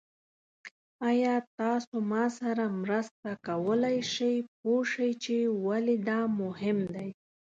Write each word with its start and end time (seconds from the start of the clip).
ایا 1.09 1.35
تاسو 1.59 1.95
ما 2.09 2.23
سره 2.39 2.65
مرسته 2.81 3.29
کولی 3.47 3.97
شئ 4.13 4.35
پوه 4.59 4.81
شئ 4.91 5.11
چې 5.23 5.35
ولې 5.65 5.95
دا 6.09 6.19
مهم 6.41 6.77
دی؟ 6.93 7.09